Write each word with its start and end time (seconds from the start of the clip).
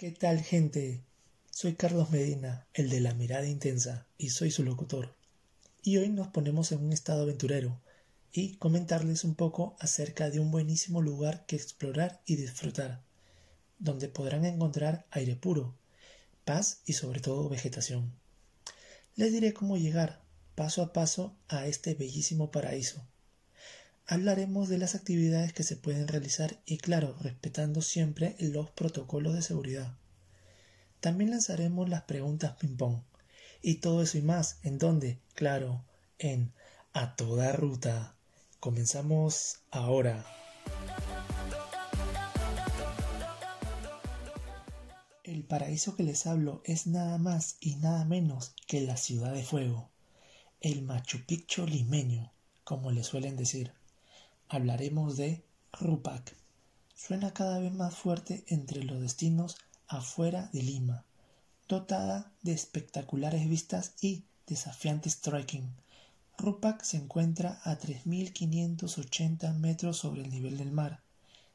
¿Qué 0.00 0.12
tal 0.12 0.40
gente? 0.40 1.04
Soy 1.50 1.74
Carlos 1.74 2.08
Medina, 2.08 2.66
el 2.72 2.88
de 2.88 3.00
la 3.00 3.12
mirada 3.12 3.46
intensa, 3.46 4.06
y 4.16 4.30
soy 4.30 4.50
su 4.50 4.64
locutor. 4.64 5.14
Y 5.82 5.98
hoy 5.98 6.08
nos 6.08 6.28
ponemos 6.28 6.72
en 6.72 6.82
un 6.82 6.94
estado 6.94 7.24
aventurero 7.24 7.78
y 8.32 8.54
comentarles 8.56 9.24
un 9.24 9.34
poco 9.34 9.76
acerca 9.78 10.30
de 10.30 10.40
un 10.40 10.50
buenísimo 10.50 11.02
lugar 11.02 11.44
que 11.44 11.56
explorar 11.56 12.22
y 12.24 12.36
disfrutar, 12.36 13.02
donde 13.78 14.08
podrán 14.08 14.46
encontrar 14.46 15.04
aire 15.10 15.36
puro, 15.36 15.76
paz 16.46 16.80
y 16.86 16.94
sobre 16.94 17.20
todo 17.20 17.50
vegetación. 17.50 18.10
Les 19.16 19.30
diré 19.32 19.52
cómo 19.52 19.76
llegar 19.76 20.22
paso 20.54 20.80
a 20.80 20.94
paso 20.94 21.36
a 21.46 21.66
este 21.66 21.92
bellísimo 21.92 22.50
paraíso. 22.50 23.06
Hablaremos 24.12 24.68
de 24.68 24.76
las 24.76 24.96
actividades 24.96 25.52
que 25.52 25.62
se 25.62 25.76
pueden 25.76 26.08
realizar 26.08 26.58
y 26.66 26.78
claro, 26.78 27.14
respetando 27.20 27.80
siempre 27.80 28.34
los 28.40 28.68
protocolos 28.68 29.34
de 29.34 29.42
seguridad. 29.42 29.94
También 30.98 31.30
lanzaremos 31.30 31.88
las 31.88 32.02
preguntas 32.02 32.56
ping-pong. 32.58 33.02
Y 33.62 33.76
todo 33.76 34.02
eso 34.02 34.18
y 34.18 34.22
más, 34.22 34.58
¿en 34.64 34.78
dónde? 34.78 35.20
Claro, 35.34 35.84
en 36.18 36.52
A 36.92 37.14
Toda 37.14 37.52
Ruta. 37.52 38.16
Comenzamos 38.58 39.60
ahora. 39.70 40.26
El 45.22 45.44
paraíso 45.44 45.94
que 45.94 46.02
les 46.02 46.26
hablo 46.26 46.62
es 46.64 46.88
nada 46.88 47.16
más 47.18 47.58
y 47.60 47.76
nada 47.76 48.04
menos 48.04 48.56
que 48.66 48.80
la 48.80 48.96
ciudad 48.96 49.32
de 49.32 49.44
fuego, 49.44 49.88
el 50.60 50.82
Machu 50.82 51.24
Picchu 51.26 51.64
limeño, 51.64 52.32
como 52.64 52.90
le 52.90 53.04
suelen 53.04 53.36
decir. 53.36 53.72
Hablaremos 54.50 55.16
de 55.16 55.42
Rupac. 55.72 56.36
Suena 56.94 57.32
cada 57.32 57.58
vez 57.58 57.72
más 57.72 57.94
fuerte 57.94 58.44
entre 58.48 58.84
los 58.84 59.00
destinos 59.00 59.56
afuera 59.88 60.50
de 60.52 60.62
Lima, 60.62 61.04
dotada 61.66 62.30
de 62.42 62.52
espectaculares 62.52 63.48
vistas 63.48 63.94
y 64.02 64.24
desafiantes 64.46 65.22
trekking. 65.22 65.72
Rupac 66.36 66.82
se 66.82 66.98
encuentra 66.98 67.62
a 67.64 67.78
3.580 67.78 69.54
metros 69.54 69.96
sobre 69.96 70.22
el 70.22 70.30
nivel 70.30 70.58
del 70.58 70.72
mar. 70.72 71.00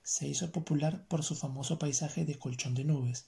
Se 0.02 0.28
hizo 0.28 0.52
popular 0.52 1.06
por 1.08 1.24
su 1.24 1.36
famoso 1.36 1.78
paisaje 1.78 2.26
de 2.26 2.40
colchón 2.40 2.74
de 2.74 2.86
nubes 2.86 3.28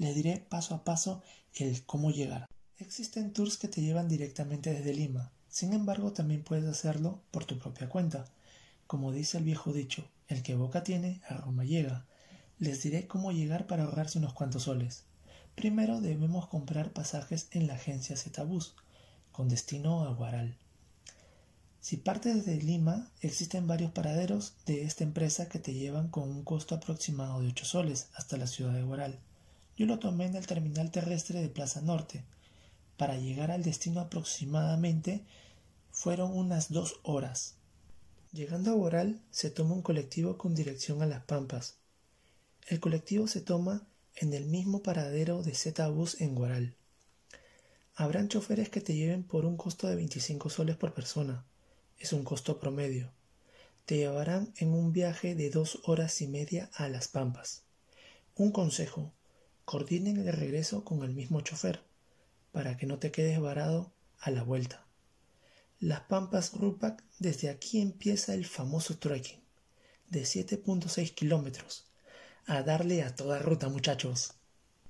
les 0.00 0.14
diré 0.14 0.46
paso 0.48 0.74
a 0.74 0.82
paso 0.82 1.22
el 1.54 1.84
cómo 1.84 2.10
llegar. 2.10 2.48
Existen 2.78 3.34
tours 3.34 3.58
que 3.58 3.68
te 3.68 3.82
llevan 3.82 4.08
directamente 4.08 4.72
desde 4.72 4.94
Lima, 4.94 5.30
sin 5.50 5.74
embargo 5.74 6.12
también 6.12 6.42
puedes 6.42 6.64
hacerlo 6.64 7.20
por 7.30 7.44
tu 7.44 7.58
propia 7.58 7.90
cuenta. 7.90 8.24
Como 8.90 9.12
dice 9.12 9.38
el 9.38 9.44
viejo 9.44 9.72
dicho, 9.72 10.10
el 10.26 10.42
que 10.42 10.56
boca 10.56 10.82
tiene, 10.82 11.22
a 11.28 11.34
Roma 11.34 11.62
llega. 11.62 12.06
Les 12.58 12.82
diré 12.82 13.06
cómo 13.06 13.30
llegar 13.30 13.68
para 13.68 13.84
ahorrarse 13.84 14.18
unos 14.18 14.32
cuantos 14.32 14.64
soles. 14.64 15.04
Primero 15.54 16.00
debemos 16.00 16.48
comprar 16.48 16.92
pasajes 16.92 17.46
en 17.52 17.68
la 17.68 17.74
agencia 17.74 18.16
Zetabus, 18.16 18.74
con 19.30 19.48
destino 19.48 20.02
a 20.02 20.12
Guaral. 20.12 20.56
Si 21.80 21.98
partes 21.98 22.44
desde 22.44 22.60
Lima, 22.60 23.08
existen 23.20 23.68
varios 23.68 23.92
paraderos 23.92 24.54
de 24.66 24.82
esta 24.82 25.04
empresa 25.04 25.48
que 25.48 25.60
te 25.60 25.72
llevan 25.72 26.08
con 26.08 26.28
un 26.28 26.42
costo 26.42 26.74
aproximado 26.74 27.40
de 27.40 27.46
8 27.46 27.64
soles 27.64 28.08
hasta 28.16 28.38
la 28.38 28.48
ciudad 28.48 28.72
de 28.72 28.82
Guaral. 28.82 29.20
Yo 29.76 29.86
lo 29.86 30.00
tomé 30.00 30.26
en 30.26 30.34
el 30.34 30.48
terminal 30.48 30.90
terrestre 30.90 31.40
de 31.40 31.48
Plaza 31.48 31.80
Norte. 31.80 32.24
Para 32.96 33.16
llegar 33.16 33.52
al 33.52 33.62
destino 33.62 34.00
aproximadamente 34.00 35.24
fueron 35.92 36.36
unas 36.36 36.72
dos 36.72 36.98
horas. 37.04 37.54
Llegando 38.32 38.70
a 38.70 38.74
Boral 38.74 39.20
se 39.32 39.50
toma 39.50 39.74
un 39.74 39.82
colectivo 39.82 40.38
con 40.38 40.54
dirección 40.54 41.02
a 41.02 41.06
Las 41.06 41.24
Pampas. 41.24 41.74
El 42.68 42.78
colectivo 42.78 43.26
se 43.26 43.40
toma 43.40 43.82
en 44.14 44.34
el 44.34 44.44
mismo 44.44 44.84
paradero 44.84 45.42
de 45.42 45.52
Z-Bus 45.52 46.20
en 46.20 46.36
Guaral. 46.36 46.76
Habrán 47.96 48.28
choferes 48.28 48.68
que 48.68 48.80
te 48.80 48.94
lleven 48.94 49.24
por 49.24 49.44
un 49.44 49.56
costo 49.56 49.88
de 49.88 49.96
25 49.96 50.48
soles 50.48 50.76
por 50.76 50.94
persona. 50.94 51.44
Es 51.98 52.12
un 52.12 52.22
costo 52.22 52.60
promedio. 52.60 53.10
Te 53.84 53.96
llevarán 53.96 54.54
en 54.58 54.74
un 54.74 54.92
viaje 54.92 55.34
de 55.34 55.50
dos 55.50 55.80
horas 55.82 56.20
y 56.20 56.28
media 56.28 56.70
a 56.74 56.88
Las 56.88 57.08
Pampas. 57.08 57.64
Un 58.36 58.52
consejo. 58.52 59.12
Coordinen 59.64 60.18
el 60.18 60.32
regreso 60.32 60.84
con 60.84 61.02
el 61.02 61.14
mismo 61.14 61.40
chofer, 61.40 61.82
para 62.52 62.76
que 62.76 62.86
no 62.86 62.98
te 63.00 63.10
quedes 63.10 63.40
varado 63.40 63.90
a 64.20 64.30
la 64.30 64.44
vuelta. 64.44 64.86
Las 65.80 66.02
Pampas 66.02 66.52
Rupac, 66.52 67.02
desde 67.20 67.48
aquí 67.48 67.80
empieza 67.80 68.34
el 68.34 68.44
famoso 68.44 68.98
trekking, 68.98 69.40
de 70.10 70.24
7.6 70.24 71.14
kilómetros. 71.14 71.86
A 72.44 72.62
darle 72.62 73.02
a 73.02 73.14
toda 73.16 73.38
ruta, 73.38 73.70
muchachos. 73.70 74.34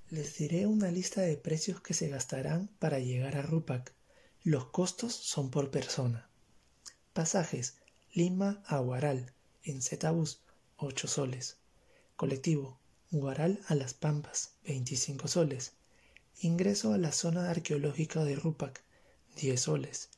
Les 0.08 0.36
diré 0.36 0.66
una 0.66 0.90
lista 0.90 1.20
de 1.20 1.36
precios 1.36 1.80
que 1.80 1.94
se 1.94 2.08
gastarán 2.08 2.66
para 2.80 2.98
llegar 2.98 3.36
a 3.36 3.42
Rupac. 3.42 3.94
Los 4.42 4.64
costos 4.64 5.14
son 5.14 5.52
por 5.52 5.70
persona. 5.70 6.28
Pasajes 7.12 7.76
Lima 8.12 8.60
a 8.66 8.80
Guaral 8.80 9.32
en 9.62 9.82
Zetabus 9.82 10.40
8 10.76 11.06
soles. 11.06 11.58
Colectivo 12.16 12.80
Guaral 13.12 13.60
a 13.68 13.76
Las 13.76 13.94
Pampas, 13.94 14.54
25 14.64 15.28
soles. 15.28 15.70
Ingreso 16.40 16.92
a 16.92 16.98
la 16.98 17.12
zona 17.12 17.48
arqueológica 17.48 18.24
de 18.24 18.34
Rupac, 18.34 18.82
10 19.36 19.60
soles. 19.60 20.08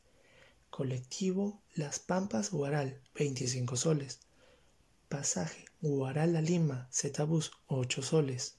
Colectivo 0.73 1.61
Las 1.75 1.99
Pampas 1.99 2.51
Guaral, 2.51 2.99
25 3.15 3.77
soles. 3.77 4.21
Pasaje 5.11 5.67
Guaral 5.83 6.35
a 6.35 6.41
Lima, 6.41 6.89
Zetabus, 6.91 7.53
8 7.67 8.01
soles. 8.03 8.55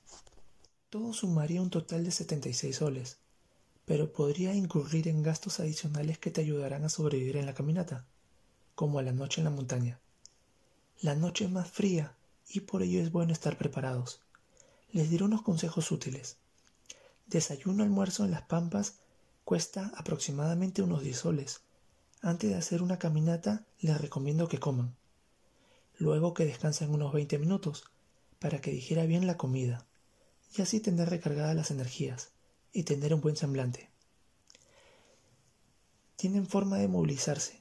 Todo 0.92 1.12
sumaría 1.14 1.60
un 1.60 1.72
total 1.72 2.04
de 2.04 2.12
76 2.12 2.76
soles, 2.76 3.18
pero 3.86 4.14
podría 4.14 4.54
incurrir 4.54 5.08
en 5.08 5.24
gastos 5.24 5.60
adicionales 5.60 6.20
que 6.20 6.30
te 6.30 6.42
ayudarán 6.42 6.84
a 6.86 6.90
sobrevivir 6.90 7.38
en 7.38 7.48
la 7.48 7.56
caminata, 7.56 8.06
como 8.76 9.00
a 9.00 9.02
la 9.02 9.12
noche 9.12 9.42
en 9.42 9.46
la 9.46 9.50
montaña. 9.50 10.00
La 11.02 11.16
noche 11.16 11.46
es 11.46 11.52
más 11.52 11.68
fría 11.68 12.16
y 12.48 12.60
por 12.60 12.84
ello 12.84 13.02
es 13.02 13.12
bueno 13.12 13.34
estar 13.34 13.58
preparados. 13.58 14.22
Les 14.92 15.10
diré 15.10 15.24
unos 15.24 15.42
consejos 15.42 15.92
útiles. 15.92 16.38
Desayuno 17.26 17.82
almuerzo 17.82 18.24
en 18.24 18.30
las 18.30 18.44
pampas 18.44 19.00
cuesta 19.44 19.92
aproximadamente 19.96 20.84
unos 20.84 21.02
10 21.02 21.18
soles. 21.18 21.62
Antes 22.26 22.50
de 22.50 22.56
hacer 22.56 22.82
una 22.82 23.00
caminata 23.00 23.66
les 23.82 24.00
recomiendo 24.00 24.48
que 24.48 24.58
coman. 24.58 24.96
Luego 25.98 26.34
que 26.34 26.46
descansen 26.46 26.90
unos 26.92 27.12
20 27.12 27.38
minutos 27.38 27.84
para 28.40 28.62
que 28.62 28.72
digiera 28.72 29.06
bien 29.06 29.28
la 29.28 29.36
comida 29.36 29.86
y 30.56 30.62
así 30.62 30.80
tener 30.80 31.10
recargadas 31.10 31.54
las 31.54 31.70
energías 31.70 32.32
y 32.72 32.84
tener 32.84 33.14
un 33.14 33.20
buen 33.20 33.36
semblante. 33.36 33.90
Tienen 36.16 36.48
forma 36.48 36.78
de 36.78 36.88
movilizarse. 36.88 37.60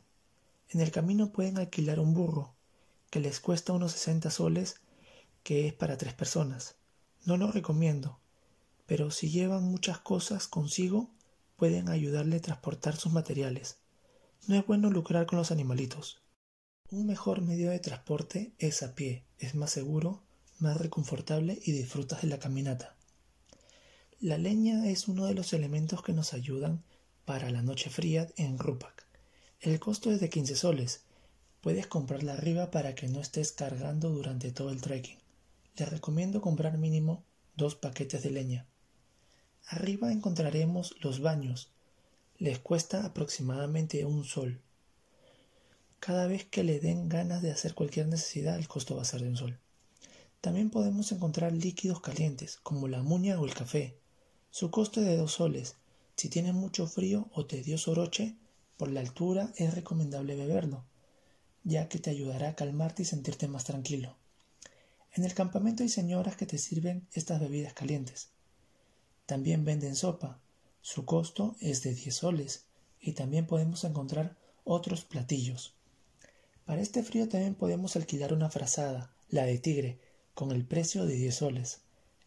En 0.68 0.80
el 0.80 0.92
camino 0.92 1.32
pueden 1.32 1.58
alquilar 1.58 1.98
un 1.98 2.14
burro 2.14 2.54
que 3.10 3.18
les 3.18 3.40
cuesta 3.40 3.72
unos 3.72 3.90
60 3.90 4.30
soles, 4.30 4.76
que 5.42 5.66
es 5.66 5.74
para 5.74 5.96
tres 5.96 6.14
personas. 6.14 6.76
No 7.24 7.36
lo 7.36 7.50
recomiendo, 7.50 8.20
pero 8.86 9.10
si 9.10 9.28
llevan 9.28 9.64
muchas 9.64 9.98
cosas 9.98 10.46
consigo, 10.46 11.10
pueden 11.56 11.88
ayudarle 11.88 12.36
a 12.36 12.42
transportar 12.42 12.94
sus 12.94 13.12
materiales. 13.12 13.81
No 14.46 14.56
es 14.56 14.66
bueno 14.66 14.90
lucrar 14.90 15.26
con 15.26 15.38
los 15.38 15.50
animalitos. 15.50 16.20
Un 16.90 17.06
mejor 17.06 17.42
medio 17.42 17.70
de 17.70 17.78
transporte 17.78 18.52
es 18.58 18.82
a 18.82 18.94
pie, 18.94 19.24
es 19.38 19.54
más 19.54 19.70
seguro, 19.70 20.22
más 20.58 20.76
reconfortable 20.76 21.58
y 21.64 21.72
disfrutas 21.72 22.22
de 22.22 22.28
la 22.28 22.38
caminata. 22.38 22.96
La 24.20 24.38
leña 24.38 24.86
es 24.88 25.08
uno 25.08 25.26
de 25.26 25.34
los 25.34 25.52
elementos 25.52 26.02
que 26.02 26.12
nos 26.12 26.34
ayudan 26.34 26.84
para 27.24 27.50
la 27.50 27.62
noche 27.62 27.88
fría 27.88 28.28
en 28.36 28.58
Rupac. 28.58 29.06
El 29.60 29.78
costo 29.78 30.10
es 30.10 30.20
de 30.20 30.28
15 30.28 30.56
soles 30.56 31.04
Puedes 31.62 31.86
comprarla 31.86 32.32
arriba 32.32 32.72
para 32.72 32.96
que 32.96 33.06
no 33.06 33.20
estés 33.20 33.52
cargando 33.52 34.10
durante 34.10 34.50
todo 34.50 34.70
el 34.70 34.80
trekking. 34.80 35.18
Les 35.76 35.88
recomiendo 35.88 36.40
comprar 36.40 36.76
mínimo 36.76 37.24
dos 37.54 37.76
paquetes 37.76 38.24
de 38.24 38.32
leña. 38.32 38.66
Arriba 39.68 40.10
encontraremos 40.10 40.96
los 41.02 41.20
baños. 41.20 41.70
Les 42.38 42.58
cuesta 42.58 43.04
aproximadamente 43.04 44.04
un 44.04 44.24
sol. 44.24 44.60
Cada 46.00 46.26
vez 46.26 46.44
que 46.44 46.64
le 46.64 46.80
den 46.80 47.08
ganas 47.08 47.42
de 47.42 47.52
hacer 47.52 47.74
cualquier 47.74 48.08
necesidad, 48.08 48.56
el 48.56 48.68
costo 48.68 48.96
va 48.96 49.02
a 49.02 49.06
ser 49.06 49.22
de 49.22 49.28
un 49.28 49.36
sol. 49.36 49.58
También 50.40 50.70
podemos 50.70 51.12
encontrar 51.12 51.52
líquidos 51.52 52.00
calientes, 52.00 52.58
como 52.62 52.88
la 52.88 53.02
muña 53.02 53.40
o 53.40 53.44
el 53.44 53.54
café. 53.54 53.96
Su 54.50 54.70
costo 54.70 55.00
es 55.00 55.06
de 55.06 55.16
dos 55.16 55.32
soles. 55.32 55.76
Si 56.16 56.28
tienes 56.28 56.54
mucho 56.54 56.86
frío 56.86 57.28
o 57.32 57.46
te 57.46 57.62
dio 57.62 57.78
soroche, 57.78 58.36
por 58.76 58.90
la 58.90 59.00
altura 59.00 59.52
es 59.56 59.74
recomendable 59.74 60.34
beberlo 60.34 60.84
ya 61.64 61.88
que 61.88 61.98
te 61.98 62.10
ayudará 62.10 62.50
a 62.50 62.54
calmarte 62.54 63.02
y 63.02 63.06
sentirte 63.06 63.48
más 63.48 63.64
tranquilo. 63.64 64.16
En 65.12 65.24
el 65.24 65.34
campamento 65.34 65.82
hay 65.82 65.88
señoras 65.88 66.36
que 66.36 66.46
te 66.46 66.58
sirven 66.58 67.06
estas 67.12 67.40
bebidas 67.40 67.74
calientes. 67.74 68.30
También 69.26 69.64
venden 69.64 69.94
sopa. 69.94 70.40
Su 70.82 71.04
costo 71.04 71.54
es 71.60 71.84
de 71.84 71.94
10 71.94 72.14
soles 72.14 72.64
y 73.00 73.12
también 73.12 73.46
podemos 73.46 73.84
encontrar 73.84 74.36
otros 74.64 75.04
platillos. 75.04 75.74
Para 76.64 76.82
este 76.82 77.04
frío 77.04 77.28
también 77.28 77.54
podemos 77.54 77.94
alquilar 77.94 78.32
una 78.32 78.50
frazada, 78.50 79.14
la 79.28 79.44
de 79.44 79.58
tigre, 79.58 80.00
con 80.34 80.50
el 80.50 80.66
precio 80.66 81.06
de 81.06 81.14
10 81.14 81.34
soles. 81.34 81.82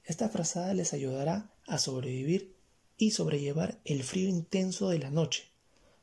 Esta 0.05 0.29
frazada 0.29 0.73
les 0.73 0.93
ayudará 0.93 1.51
a 1.67 1.77
sobrevivir 1.77 2.55
y 2.97 3.11
sobrellevar 3.11 3.81
el 3.83 4.03
frío 4.03 4.29
intenso 4.29 4.89
de 4.89 4.99
la 4.99 5.11
noche. 5.11 5.49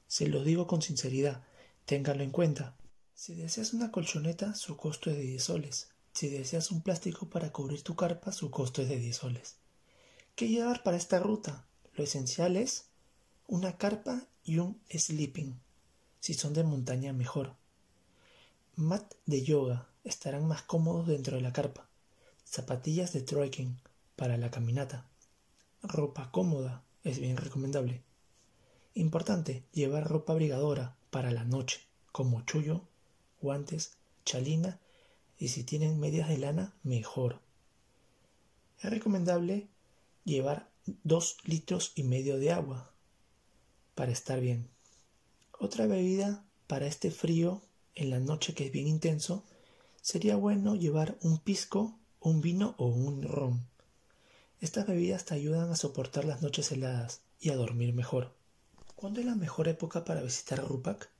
Se 0.07 0.27
lo 0.29 0.45
digo 0.45 0.67
con 0.67 0.83
sinceridad, 0.83 1.45
ténganlo 1.87 2.23
en 2.23 2.33
cuenta. 2.33 2.77
Si 3.15 3.35
deseas 3.35 3.73
una 3.73 3.91
colchoneta, 3.91 4.55
su 4.55 4.77
costo 4.77 5.11
es 5.11 5.17
de 5.17 5.23
10 5.23 5.43
soles. 5.43 5.89
Si 6.13 6.29
deseas 6.29 6.71
un 6.71 6.83
plástico 6.83 7.31
para 7.31 7.51
cubrir 7.51 7.83
tu 7.83 7.97
carpa, 7.97 8.31
su 8.31 8.51
costo 8.51 8.83
es 8.83 8.91
de 8.91 8.99
10 8.99 9.17
soles. 9.17 9.57
¿Qué 10.35 10.49
llevar 10.49 10.83
para 10.83 10.99
esta 10.99 11.19
ruta? 11.19 11.67
Lo 11.95 12.05
esencial 12.05 12.57
es 12.57 12.87
una 13.47 13.77
carpa 13.77 14.27
y 14.45 14.59
un 14.59 14.81
sleeping. 14.91 15.61
Si 16.21 16.35
son 16.35 16.55
de 16.55 16.65
montaña, 16.65 17.13
mejor. 17.13 17.55
Mat 18.77 19.15
de 19.27 19.43
yoga 19.43 19.89
estarán 20.03 20.47
más 20.47 20.63
cómodos 20.63 21.07
dentro 21.07 21.37
de 21.37 21.43
la 21.43 21.53
carpa. 21.53 21.89
Zapatillas 22.45 23.13
de 23.13 23.21
trekking 23.21 23.79
para 24.17 24.39
la 24.39 24.51
caminata. 24.51 25.07
Ropa 25.83 26.31
cómoda 26.31 26.83
es 27.05 27.19
bien 27.19 27.37
recomendable. 27.37 28.03
Importante, 28.95 29.63
llevar 29.73 30.09
ropa 30.09 30.33
abrigadora 30.33 30.97
para 31.11 31.31
la 31.31 31.45
noche, 31.45 31.81
como 32.11 32.43
chullo, 32.43 32.83
guantes, 33.41 33.97
chalina 34.25 34.79
y 35.39 35.49
si 35.49 35.65
tienen 35.65 36.01
medias 36.01 36.29
de 36.29 36.39
lana, 36.39 36.73
mejor. 36.83 37.41
Es 38.81 38.91
recomendable 38.91 39.67
llevar 40.25 40.72
dos 40.87 41.37
litros 41.45 41.93
y 41.95 42.03
medio 42.03 42.39
de 42.39 42.53
agua 42.53 42.93
para 43.95 44.13
estar 44.13 44.41
bien. 44.41 44.69
Otra 45.59 45.87
bebida 45.87 46.45
para 46.67 46.87
este 46.87 47.11
frío 47.11 47.63
en 47.95 48.11
la 48.11 48.19
noche 48.19 48.55
que 48.55 48.67
es 48.67 48.73
bien 48.73 48.89
intenso 48.89 49.45
sería 50.01 50.37
bueno 50.37 50.75
llevar 50.75 51.17
un 51.21 51.39
pisco, 51.39 51.99
un 52.21 52.41
vino 52.41 52.75
o 52.79 52.87
un 52.87 53.23
ron. 53.23 53.67
Estas 54.61 54.87
bebidas 54.87 55.25
te 55.25 55.35
ayudan 55.35 55.71
a 55.71 55.77
soportar 55.77 56.25
las 56.25 56.43
noches 56.43 56.71
heladas 56.73 57.21
y 57.41 57.51
a 57.51 57.57
dormir 57.57 57.93
mejor. 57.93 58.33
¿Cuándo 58.97 59.21
es 59.21 59.27
la 59.27 59.35
mejor 59.35 59.69
época 59.69 60.05
para 60.05 60.23
visitar 60.23 60.65
Rupak? 60.65 61.11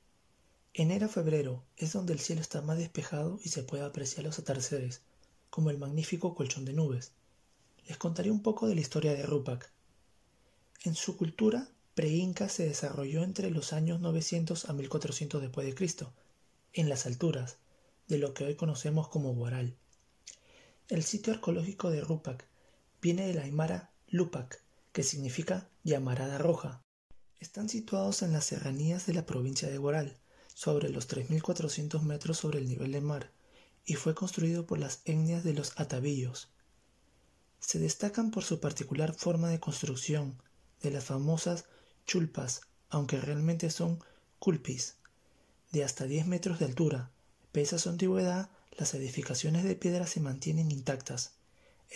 Enero-febrero 0.73 1.63
es 1.77 1.93
donde 1.93 2.13
el 2.13 2.19
cielo 2.19 2.41
está 2.41 2.61
más 2.61 2.77
despejado 2.77 3.39
y 3.43 3.49
se 3.49 3.63
puede 3.63 3.83
apreciar 3.83 4.25
los 4.25 4.39
atardeceres, 4.39 5.01
como 5.49 5.69
el 5.69 5.77
magnífico 5.77 6.33
colchón 6.33 6.65
de 6.65 6.73
nubes. 6.73 7.11
Les 7.87 7.97
contaré 7.97 8.31
un 8.31 8.41
poco 8.41 8.67
de 8.67 8.75
la 8.75 8.81
historia 8.81 9.13
de 9.13 9.23
Rupak. 9.23 9.71
En 10.83 10.95
su 10.95 11.17
cultura 11.17 11.69
pre-inca 11.93 12.49
se 12.49 12.67
desarrolló 12.67 13.23
entre 13.23 13.51
los 13.51 13.73
años 13.73 13.99
900 13.99 14.69
a 14.69 14.73
1400 14.73 15.41
después 15.41 15.67
de 15.67 15.75
Cristo, 15.75 16.13
en 16.73 16.89
las 16.89 17.05
alturas 17.05 17.57
de 18.07 18.17
lo 18.17 18.33
que 18.33 18.45
hoy 18.45 18.55
conocemos 18.55 19.07
como 19.07 19.33
Guaral. 19.33 19.75
El 20.89 21.03
sitio 21.03 21.33
arqueológico 21.33 21.89
de 21.89 22.01
Rupak 22.01 22.47
viene 23.01 23.27
de 23.27 23.33
la 23.33 23.43
aymara 23.43 23.91
Lupac, 24.07 24.63
que 24.91 25.03
significa 25.03 25.69
llamarada 25.83 26.37
roja. 26.37 26.81
Están 27.39 27.69
situados 27.69 28.21
en 28.21 28.31
las 28.31 28.45
serranías 28.45 29.05
de 29.05 29.13
la 29.13 29.25
provincia 29.25 29.69
de 29.69 29.77
Guaral, 29.77 30.17
sobre 30.53 30.89
los 30.89 31.09
3.400 31.09 32.01
metros 32.01 32.37
sobre 32.37 32.59
el 32.59 32.67
nivel 32.67 32.91
del 32.91 33.01
mar, 33.01 33.31
y 33.85 33.95
fue 33.95 34.15
construido 34.15 34.65
por 34.65 34.79
las 34.79 35.01
etnias 35.05 35.43
de 35.43 35.53
los 35.53 35.79
atavillos. 35.79 36.49
Se 37.65 37.79
destacan 37.79 38.29
por 38.29 38.43
su 38.43 38.59
particular 38.59 39.13
forma 39.13 39.49
de 39.49 39.59
construcción, 39.59 40.35
de 40.81 40.91
las 40.91 41.05
famosas 41.05 41.65
chulpas, 42.05 42.61
aunque 42.89 43.19
realmente 43.19 43.69
son 43.69 44.03
culpis, 44.37 44.95
de 45.71 45.83
hasta 45.83 46.05
10 46.05 46.27
metros 46.27 46.59
de 46.59 46.65
altura. 46.65 47.09
Pese 47.51 47.77
a 47.77 47.79
su 47.79 47.89
antigüedad, 47.89 48.49
las 48.77 48.93
edificaciones 48.93 49.63
de 49.63 49.75
piedra 49.75 50.05
se 50.05 50.19
mantienen 50.19 50.71
intactas 50.71 51.33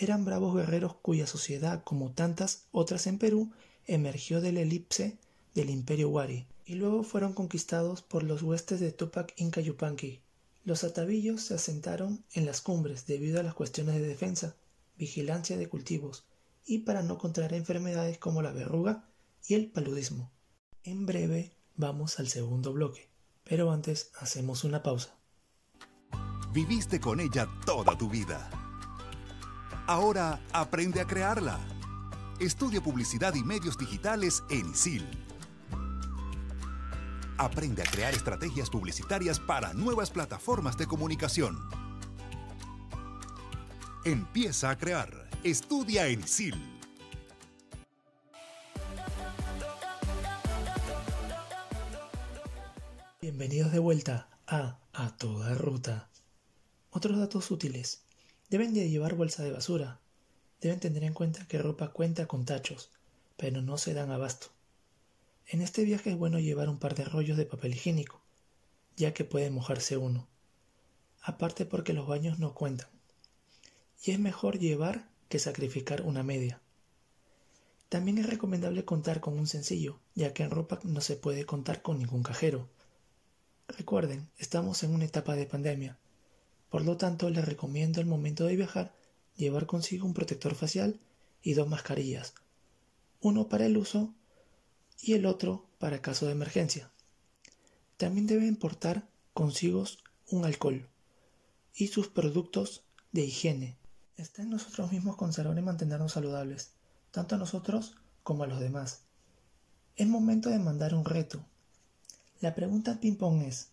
eran 0.00 0.24
bravos 0.24 0.54
guerreros 0.54 0.94
cuya 1.02 1.26
sociedad, 1.26 1.82
como 1.82 2.12
tantas 2.12 2.66
otras 2.70 3.08
en 3.08 3.18
Perú, 3.18 3.50
emergió 3.84 4.40
del 4.40 4.56
elipse 4.56 5.18
del 5.56 5.70
imperio 5.70 6.08
Wari, 6.08 6.46
y 6.64 6.74
luego 6.74 7.02
fueron 7.02 7.32
conquistados 7.32 8.02
por 8.02 8.22
los 8.22 8.42
huestes 8.42 8.78
de 8.78 8.92
Tupac 8.92 9.34
Inca 9.36 9.60
Yupanqui. 9.60 10.20
Los 10.64 10.84
atavillos 10.84 11.42
se 11.42 11.54
asentaron 11.54 12.22
en 12.32 12.46
las 12.46 12.60
cumbres 12.60 13.06
debido 13.06 13.40
a 13.40 13.42
las 13.42 13.54
cuestiones 13.54 13.96
de 13.96 14.06
defensa, 14.06 14.54
vigilancia 14.98 15.56
de 15.56 15.68
cultivos 15.68 16.26
y 16.64 16.80
para 16.80 17.02
no 17.02 17.16
contraer 17.16 17.54
enfermedades 17.54 18.18
como 18.18 18.42
la 18.42 18.52
verruga 18.52 19.08
y 19.46 19.54
el 19.54 19.70
paludismo. 19.70 20.30
En 20.82 21.06
breve 21.06 21.56
vamos 21.76 22.18
al 22.18 22.28
segundo 22.28 22.72
bloque, 22.72 23.08
pero 23.44 23.70
antes 23.72 24.10
hacemos 24.18 24.64
una 24.64 24.82
pausa. 24.82 25.16
Viviste 26.52 27.00
con 27.00 27.20
ella 27.20 27.48
toda 27.64 27.96
tu 27.96 28.08
vida 28.10 28.50
Ahora 29.88 30.38
aprende 30.52 31.00
a 31.00 31.06
crearla. 31.06 31.58
Estudia 32.40 32.82
publicidad 32.82 33.34
y 33.34 33.42
medios 33.42 33.78
digitales 33.78 34.44
en 34.50 34.68
ISIL. 34.68 35.02
Aprende 37.38 37.80
a 37.80 37.86
crear 37.86 38.12
estrategias 38.12 38.68
publicitarias 38.68 39.40
para 39.40 39.72
nuevas 39.72 40.10
plataformas 40.10 40.76
de 40.76 40.86
comunicación. 40.86 41.56
Empieza 44.08 44.70
a 44.70 44.78
crear. 44.78 45.28
Estudia 45.44 46.06
en 46.06 46.20
ISIL. 46.20 46.54
Bienvenidos 53.20 53.70
de 53.70 53.78
vuelta 53.78 54.30
a 54.46 54.78
A 54.94 55.14
Toda 55.18 55.54
Ruta. 55.56 56.08
Otros 56.90 57.18
datos 57.18 57.50
útiles. 57.50 58.00
Deben 58.48 58.72
de 58.72 58.88
llevar 58.88 59.14
bolsa 59.14 59.44
de 59.44 59.52
basura. 59.52 60.00
Deben 60.62 60.80
tener 60.80 61.04
en 61.04 61.12
cuenta 61.12 61.46
que 61.46 61.58
ropa 61.58 61.88
cuenta 61.88 62.24
con 62.24 62.46
tachos, 62.46 62.90
pero 63.36 63.60
no 63.60 63.76
se 63.76 63.92
dan 63.92 64.10
abasto. 64.10 64.46
En 65.48 65.60
este 65.60 65.84
viaje 65.84 66.12
es 66.12 66.16
bueno 66.16 66.38
llevar 66.38 66.70
un 66.70 66.78
par 66.78 66.94
de 66.94 67.04
rollos 67.04 67.36
de 67.36 67.44
papel 67.44 67.74
higiénico, 67.74 68.22
ya 68.96 69.12
que 69.12 69.24
puede 69.24 69.50
mojarse 69.50 69.98
uno. 69.98 70.26
Aparte 71.20 71.66
porque 71.66 71.92
los 71.92 72.08
baños 72.08 72.38
no 72.38 72.54
cuentan. 72.54 72.88
Y 74.04 74.12
es 74.12 74.18
mejor 74.18 74.58
llevar 74.58 75.08
que 75.28 75.38
sacrificar 75.38 76.02
una 76.02 76.22
media. 76.22 76.60
También 77.88 78.18
es 78.18 78.28
recomendable 78.28 78.84
contar 78.84 79.20
con 79.20 79.38
un 79.38 79.46
sencillo, 79.46 79.98
ya 80.14 80.32
que 80.32 80.42
en 80.42 80.50
ropa 80.50 80.78
no 80.84 81.00
se 81.00 81.16
puede 81.16 81.46
contar 81.46 81.82
con 81.82 81.98
ningún 81.98 82.22
cajero. 82.22 82.68
Recuerden, 83.66 84.28
estamos 84.38 84.82
en 84.82 84.94
una 84.94 85.04
etapa 85.04 85.36
de 85.36 85.46
pandemia, 85.46 85.98
por 86.70 86.84
lo 86.84 86.96
tanto, 86.96 87.30
les 87.30 87.44
recomiendo 87.44 88.00
al 88.00 88.06
momento 88.06 88.44
de 88.44 88.56
viajar 88.56 88.94
llevar 89.36 89.66
consigo 89.66 90.06
un 90.06 90.14
protector 90.14 90.54
facial 90.54 91.00
y 91.42 91.54
dos 91.54 91.68
mascarillas, 91.68 92.34
uno 93.20 93.48
para 93.48 93.66
el 93.66 93.76
uso 93.76 94.12
y 95.00 95.14
el 95.14 95.26
otro 95.26 95.66
para 95.78 96.02
caso 96.02 96.26
de 96.26 96.32
emergencia. 96.32 96.90
También 97.96 98.26
deben 98.26 98.56
portar 98.56 99.08
consigo 99.32 99.84
un 100.30 100.44
alcohol 100.44 100.88
y 101.74 101.88
sus 101.88 102.08
productos 102.08 102.82
de 103.12 103.22
higiene. 103.22 103.76
Está 104.18 104.42
en 104.42 104.50
nosotros 104.50 104.90
mismos 104.90 105.14
conservar 105.14 105.56
y 105.56 105.62
mantenernos 105.62 106.14
saludables, 106.14 106.72
tanto 107.12 107.36
a 107.36 107.38
nosotros 107.38 107.94
como 108.24 108.42
a 108.42 108.48
los 108.48 108.58
demás. 108.58 109.02
Es 109.94 110.08
momento 110.08 110.50
de 110.50 110.58
mandar 110.58 110.92
un 110.92 111.04
reto. 111.04 111.40
La 112.40 112.56
pregunta 112.56 112.98
ping-pong 112.98 113.42
es, 113.42 113.68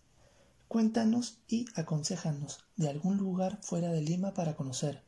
Cuéntanos 0.68 1.40
y 1.48 1.66
aconséjanos 1.74 2.64
de 2.76 2.90
algún 2.90 3.18
lugar 3.18 3.58
fuera 3.64 3.92
de 3.92 4.02
Lima 4.02 4.36
para 4.36 4.56
conocer, 4.56 5.02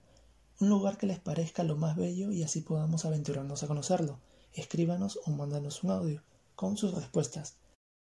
un 0.59 0.69
lugar 0.69 0.97
que 0.97 1.05
les 1.05 1.19
parezca 1.19 1.61
lo 1.61 1.75
más 1.75 1.95
bello 1.95 2.31
y 2.31 2.41
así 2.41 2.61
podamos 2.61 3.05
aventurarnos 3.05 3.61
a 3.61 3.67
conocerlo. 3.67 4.19
Escríbanos 4.53 5.19
o 5.23 5.29
mándanos 5.29 5.83
un 5.83 5.91
audio 5.91 6.23
con 6.55 6.77
sus 6.77 6.95
respuestas. 6.95 7.57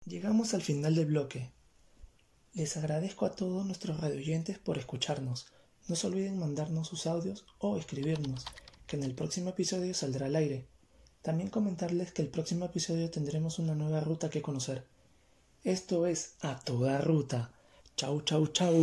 Llegamos 0.04 0.54
al 0.54 0.64
final 0.64 0.96
del 0.96 1.06
bloque. 1.06 1.50
Les 2.54 2.76
agradezco 2.76 3.26
a 3.26 3.38
todos 3.38 3.66
nuestros 3.66 4.02
radioyentes 4.02 4.60
por 4.60 4.78
escucharnos. 4.78 5.48
No 5.92 5.98
se 5.98 6.08
olviden 6.08 6.40
mandarnos 6.40 6.88
sus 6.88 7.06
audios 7.06 7.44
o 7.60 7.76
escribirnos, 7.76 8.46
que 8.88 8.96
en 8.96 9.04
el 9.04 9.14
próximo 9.14 9.50
episodio 9.50 9.94
saldrá 9.94 10.28
al 10.28 10.38
aire. 10.38 10.66
También 11.22 11.50
comentarles 11.50 12.14
que 12.14 12.22
el 12.22 12.30
próximo 12.30 12.64
episodio 12.64 13.12
tendremos 13.12 13.60
una 13.60 13.76
nueva 13.76 14.00
ruta 14.00 14.30
que 14.30 14.42
conocer. 14.42 14.86
Esto 15.66 16.08
es 16.08 16.36
A 16.40 16.58
Toda 16.62 17.00
Ruta. 17.00 17.52
Chau, 17.98 18.22
chau, 18.22 18.48
chau. 18.48 18.74